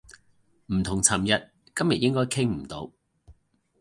[0.73, 2.91] 唔同尋日，今日應該傾唔到